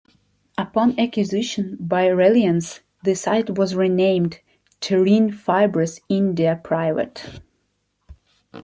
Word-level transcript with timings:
Upon 0.57 0.99
acquisition 0.99 1.77
by 1.79 2.07
Reliance, 2.07 2.79
the 3.03 3.13
site 3.13 3.55
was 3.55 3.75
renamed 3.75 4.39
Terene 4.79 5.31
Fibres 5.31 6.01
India 6.09 6.59
Pvt. 6.63 7.39